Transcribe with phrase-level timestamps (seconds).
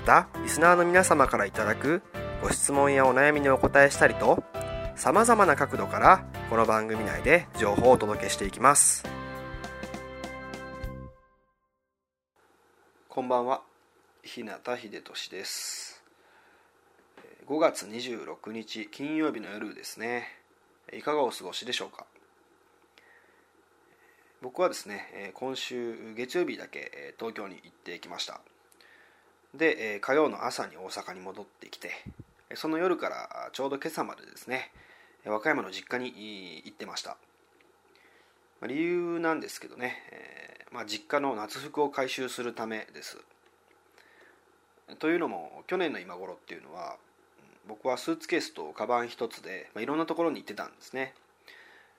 [0.00, 2.02] またリスナーの皆様からいただく
[2.42, 4.42] ご質問やお悩みにお答えしたりと
[4.96, 9.04] さまざまな角度からこの番組内で情報をお届けしていきます。
[13.10, 13.60] こんばんは。
[14.22, 16.02] 日向秀俊です。
[17.46, 20.28] 5月26日金曜日の夜ですね。
[20.94, 22.06] いかがお過ごしでしょうか？
[24.40, 28.40] 僕はですね今週月曜日だけ東京に行ってきました。
[29.54, 31.90] で火曜の朝に大阪に戻ってきて
[32.54, 34.70] その夜からちょうど今朝までですね
[35.26, 37.16] 和歌山の実家に行ってました。
[38.66, 43.18] 理由なんですけどね、え、まあ、実家の夏服を回収するためです。
[44.98, 46.96] というのも去年の今頃っていうのは
[47.68, 51.14] 僕はスーツケースとカバン一つで、まあ、いろんなところに行ってたんですね。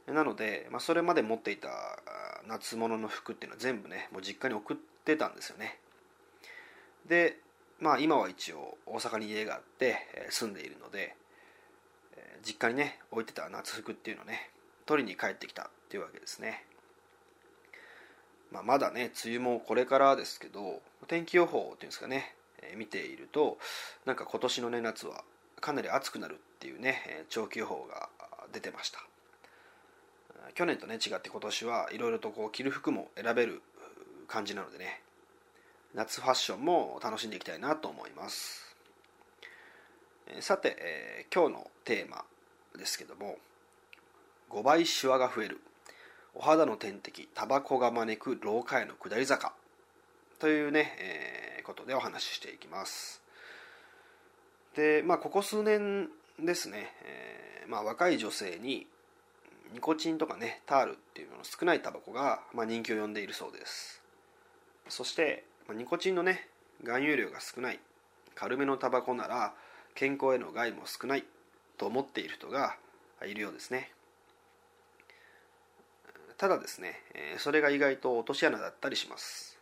[0.07, 1.69] なので、まあ、それまで持っていた
[2.47, 5.77] 夏物の服っていうのは全部ねもう実家に送ってたんですよね。
[7.07, 7.37] で
[7.79, 9.97] まあ今は一応大阪に家があって
[10.29, 11.15] 住んでいるので
[12.43, 14.49] 実家にね置いてた夏服っていうのをね
[14.85, 16.63] 取りに帰ってきたっていうわけですね、
[18.51, 23.57] まあ、まだね梅雨もこれからですけど天気予報っていうんですかね、え、見ていると
[24.05, 25.23] なんか今年のね夏は
[25.59, 28.09] かなり暑くなるっていうね長期予報が
[28.51, 28.99] 出てました。
[30.55, 33.61] 去年とね違って今年はいろいろとこう着る服も選べる
[34.27, 35.01] 感じなのでね
[35.93, 38.75] 夏ファッションも楽しんでいきたいなと思います。
[40.39, 42.23] さて、えー、今日のテーマ
[42.77, 43.37] ですけども
[44.49, 45.59] 5倍シワが増える。
[46.33, 49.53] お肌の天敵タバコが招く老化への下り坂。
[50.39, 50.95] というね、
[51.57, 53.21] えー、ことでお話ししていきます。
[54.75, 56.07] でまあここ数年
[56.39, 58.87] ですね、えー、まあ、若い女性に
[59.73, 64.01] ニコチンとかねタールっていうのの少ないタバコが、まあ、人気を呼んでいるそうです。
[64.87, 66.47] そしてニコチンのね
[66.79, 67.79] 含有量が少ない。
[68.35, 69.53] 軽めのタバコなら
[69.95, 71.25] 健康への害も少ない。
[71.81, 72.75] と思っている人が
[73.25, 73.91] いるようですね。
[76.37, 76.99] ただですね
[77.39, 79.57] それが意外と落とし穴だったりします。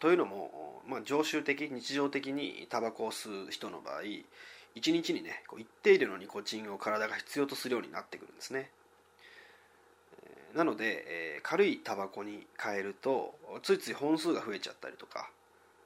[0.00, 4.22] というのも、まあ、常習的日常的にタバコを吸う人の場合1
[4.74, 8.70] 日にね一定量のニコチンを体が必要とするようになってくるんですね。
[10.54, 11.04] なので、
[11.36, 15.30] え軽いタバコに変えるとついつい本数が増えちゃったりとか、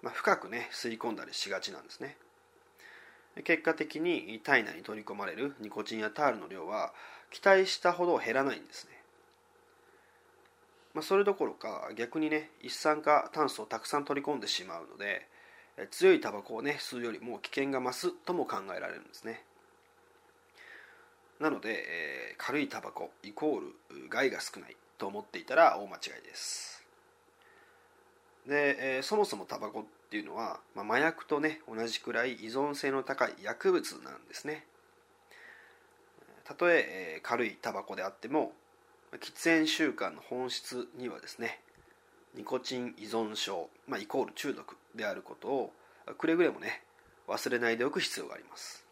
[0.02, 2.16] まあ、深くね吸い込んだりしがちなんですね。
[3.44, 6.92] 結果的に体内に取り込まれるニコチンやタールの量は
[7.30, 8.90] 期待したほど減らないんですね、
[10.92, 15.26] まあ、それどころか逆にね一酸化炭素をたくさん取り込んでしまうので
[15.90, 19.42] 強いタバコをね吸うよりも危険が増すとも考えられるんですね。
[21.42, 26.84] なので、えー、軽いタバコイコール害が少ないと思っていたら大間違いです。
[28.46, 34.64] で、えー、そもそもタバコっていうのは、まあ、麻薬とね同じくらい依存性の高い薬物なんですね。
[36.44, 38.52] たとええー、軽いタバコであっても
[39.12, 41.60] 喫煙習慣の本質にはですね
[42.36, 45.72] ニコチン依存症、まあ、イコール中毒であることを
[46.18, 46.82] くれぐれもね
[47.26, 48.91] 忘れないでおく必要があります。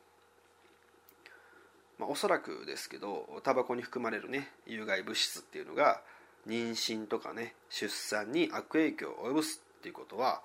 [2.00, 6.00] まあ、おそらくですけどタバコに含まれるね有害物質っていうのが
[6.48, 10.40] 妊娠とかね出産に悪影響を及ぼすっていうことは、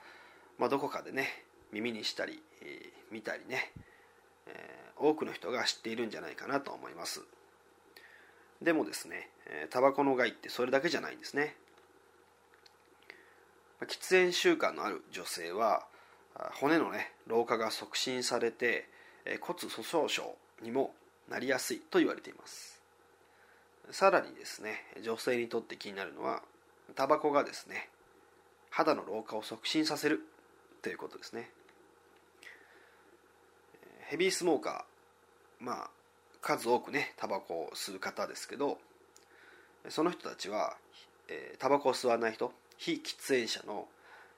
[0.59, 3.71] まあ、どこかでね耳にしたり、えー、見たりね、
[4.47, 7.21] えー、多くの人が知っているんじゃないかなと思います。
[8.61, 9.29] でもですね
[9.69, 11.55] タバコの害ってそれだけじゃないんですね。
[13.81, 15.85] 喫煙習慣のある女性は
[16.59, 18.89] 骨のね老化が促進されて
[19.39, 20.93] 骨粗しょう症にも
[21.29, 22.81] なりやすいと言われています。
[23.91, 26.41] さらにですね女性にとって気になるのは
[26.95, 27.89] タバコがですね
[28.69, 30.21] 肌の老化を促進させる
[30.81, 31.49] ということですね。
[34.07, 35.89] ヘビースモーカーまあ
[36.41, 38.77] 数多くねタバコを吸う方ですけど
[39.89, 40.75] その人たちは、
[41.27, 43.87] えー、タバコを吸わない人非喫煙者の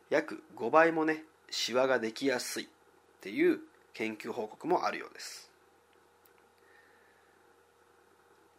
[0.09, 2.67] 約5倍もねシワができやすいっ
[3.21, 3.59] ていう
[3.93, 5.46] 研究報告もあるようです。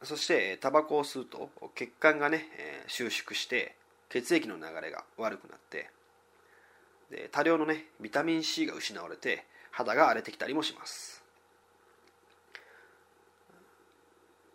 [0.02, 2.46] そしてタバコを吸うと血管がね
[2.86, 3.74] 収縮して
[4.08, 5.90] 血液の流れが悪くなって
[7.10, 11.22] で多量のねビタミン C が失われて肌が荒れてきたりもします。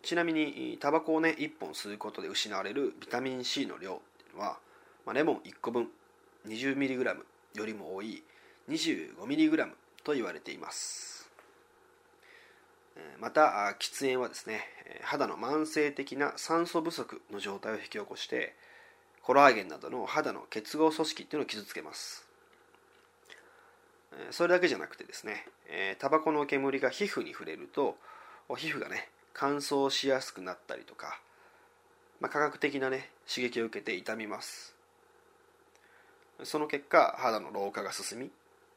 [0.02, 4.58] ちなみにタバコをね1本吸うことで失われるビタミン C の量っていうのは、
[5.06, 5.88] まあ、レモン1個分
[6.46, 7.16] 20mg
[7.54, 8.22] よりも多い
[8.68, 9.70] 25mg
[10.04, 11.13] と言われています。
[13.18, 14.60] また喫煙はですね
[15.02, 18.54] 肌の慢性的な酸素不足の状態を引き起こして
[19.22, 22.26] コラーゲンなどの肌の結合組織っていうのを傷つけます。
[24.30, 25.46] それだけじゃなくてですね
[25.98, 27.96] タバコの煙が皮膚に触れると
[28.56, 31.18] 皮膚がね乾燥しやすくなったりとか、
[32.20, 34.74] まあ、科学的なね刺激を受けて痛みます。
[36.44, 38.30] その結果肌の老化が進み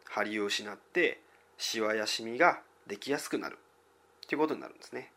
[0.05, 1.19] 張りを失って
[1.57, 3.57] シワやシミができやすくなる。
[4.27, 5.11] ということになるんですね。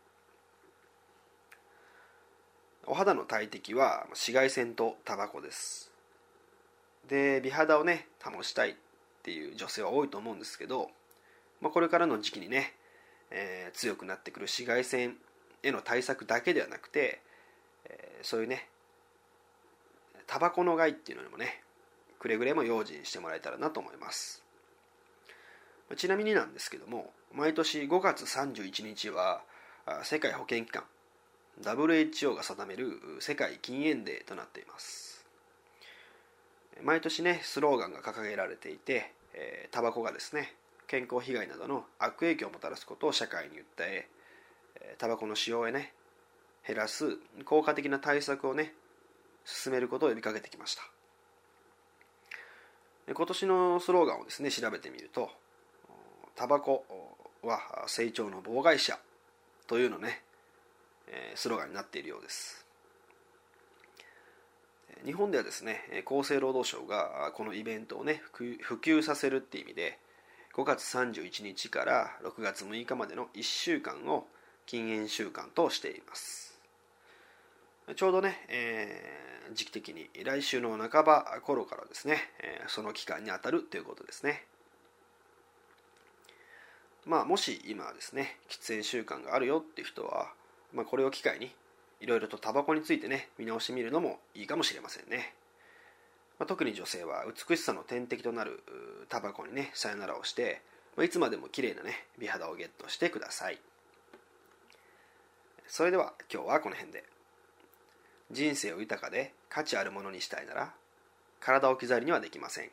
[2.87, 5.91] お肌の大敵は紫外線とタバコです。
[7.07, 8.73] で美肌をね保ちたいっ
[9.23, 10.89] ていう女性は多いと思うんですけど、
[11.61, 12.73] まあ、これからの時期にね、
[13.29, 15.17] えー、強くなってくる紫外線
[15.61, 17.21] への対策だけではなくて、
[17.85, 18.67] えー、そういうね
[20.25, 21.61] タバコの害っていうのにもね
[22.17, 24.43] くれぐれも用心してもらえたらなと思います。
[25.95, 29.41] ちなみになんですけども毎年5月31日は
[30.03, 30.83] 世界保健機関
[31.63, 35.25] WHO が定める世界禁煙デーとなっています。
[36.83, 39.11] 毎年ねスローガンが掲げられていて
[39.71, 40.55] タバコがですね
[40.87, 44.07] 健康被害などの悪影響をもたらすことを社会に訴え
[44.97, 45.93] タバコの使用へね
[46.67, 48.73] 減らす効果的な対策をね
[49.45, 50.83] 進めることを呼びかけてきました。
[53.13, 55.29] 今年のスローガンをですね調べてみると
[56.41, 56.83] タバコ
[57.43, 58.97] は成長の妨害者
[59.67, 60.23] というのね
[61.05, 62.65] えスローガンになっているようです。
[65.05, 69.99] 日本ではですね厚生労働省がこのイベントをね普及させるっていう意味で
[70.55, 74.25] 5月31日から6月6日までの1週間を
[74.65, 76.59] 禁煙週間としています。
[77.95, 84.45] ちょうどね、えー、時期的に来週の半ば頃からですね、え、その期間にあたるということですね。
[87.11, 90.31] まあもし今ですね喫煙習慣があるよっていう人は、
[90.73, 91.51] まあ、これを機会に
[91.99, 95.33] いろいろとタバコについてね見直してみるのもいいかもしれませんね、
[96.39, 98.63] まあ、特に女性は美しさの天敵となる
[99.09, 100.61] タバコにねさよならをして、
[100.95, 103.59] まあ、いつまでも綺麗なね美肌をゲットしてください。
[105.67, 107.03] それでは今日はこの辺で。
[108.31, 110.71] 人生を豊かで価値あるものにしたいなら
[111.41, 112.69] 体を置き去りにはできません。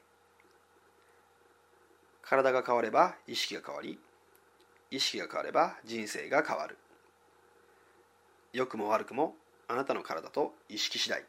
[2.22, 3.98] 体が変われば意識が変わり
[4.90, 6.78] 意識が変われば人生が変わる。
[8.52, 9.34] 良くも悪くも
[9.68, 11.22] あなたの体と意識次第。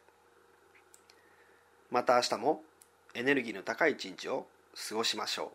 [1.91, 2.61] また明日も
[3.13, 4.47] エネルギーの高い一日を
[4.89, 5.51] 過ごしましょ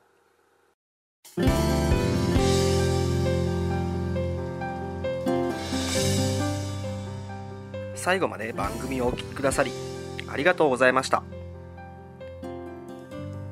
[1.38, 1.42] う。
[7.96, 9.72] 最後まで番組をお聴きくださり
[10.28, 11.22] ありがとうございました。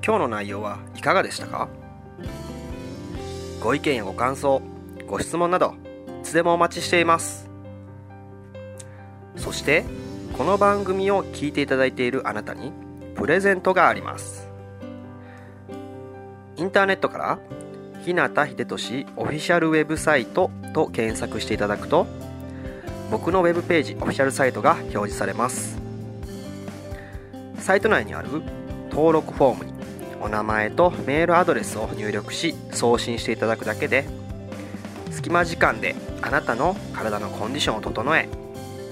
[0.04, 1.68] 今日の内容はいかがでしたか？
[3.62, 4.60] ご意見やご感想
[5.06, 5.74] ご質問など
[6.20, 7.48] いつでもお待ちしています。
[9.36, 9.84] そして
[10.36, 12.72] この番組を聞いていただいているあなたに
[13.14, 14.48] プレゼントがあります。
[16.56, 17.38] インターネットから
[18.04, 22.08] 日向秀俊オフィシャルウェブサイトと検索していただくと
[23.12, 25.80] 僕のウェブページオフィシャルサイトが表示されます。
[27.58, 28.28] サイト内にある
[28.90, 29.71] 登録フォームに
[30.22, 34.04] お名前とメールアドレスを入力し送信していただくだけで
[35.10, 38.28] 隙間時間であなたの体のコンディションを整え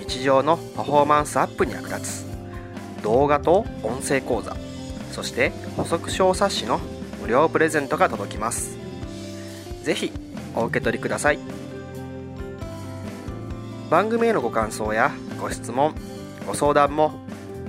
[0.00, 2.30] 日常のパフォーマンスアップに役立つ。
[3.02, 4.56] 動画と音声講座
[5.12, 6.80] そして補足小冊子の
[7.22, 8.76] 無料プレゼントが届きます。
[9.82, 10.12] 是非
[10.54, 11.38] お受け取りください。
[13.88, 15.10] 番組へのご感想や
[15.40, 15.94] ご質問
[16.46, 17.12] ご相談も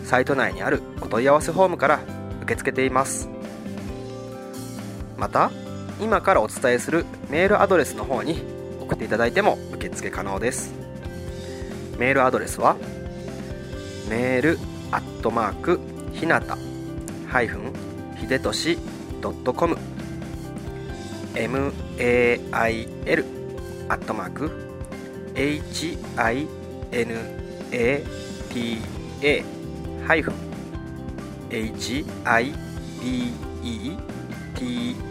[0.04, 2.00] サイト内にあるお問い合わせフォームから
[2.42, 3.31] 受け付けています。
[5.22, 5.52] また
[6.00, 8.42] 今からお伝えするメールアドレスの方に
[8.82, 10.74] 送っていただいても受付可能です。
[12.00, 12.76] メールアドレスは
[14.10, 14.58] メール
[14.90, 15.80] アットマーク
[16.12, 16.58] ひなた
[17.28, 17.72] ハイフン
[18.18, 18.80] ひでとし
[19.22, 19.78] ドットコム。
[21.36, 21.72] mail
[23.90, 24.50] アットマーク
[25.36, 26.48] hinata
[30.08, 30.34] ハイフン。
[34.62, 35.11] hibeta